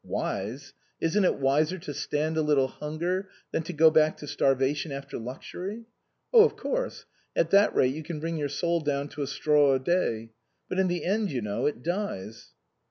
[0.19, 0.73] "Wise?
[0.99, 5.19] Isn't it wiser to stand a little hunger than to go back to starvation after
[5.19, 5.83] luxury?"
[6.33, 9.75] "Oh, of course; at that rate you can bring your soul down to a straw
[9.75, 10.31] a day.
[10.67, 12.49] But in the end, you know, it dies."